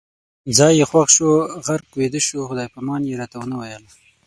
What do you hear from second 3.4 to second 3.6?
نه